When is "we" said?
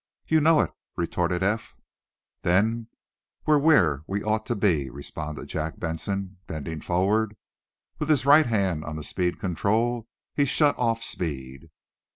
4.07-4.23